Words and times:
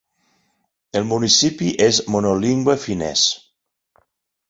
El 1.01 1.05
municipi 1.11 1.69
és 1.89 2.01
monolingüe 2.17 2.79
finès. 2.89 3.31